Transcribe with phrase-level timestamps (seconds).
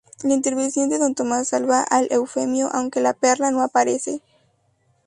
[0.23, 4.23] La intervención de don Tomás salva a Eufemio, aunque la perla no aparece.